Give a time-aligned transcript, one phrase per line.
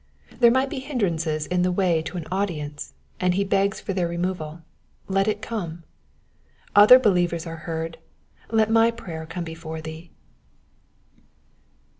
[0.39, 4.07] There might be hindrances in the way to an audience, and he begs for their
[4.07, 4.63] removal—
[5.07, 5.83] let it come.
[6.75, 7.99] Other believers are heard—
[8.59, 10.09] let my prayer come before thee.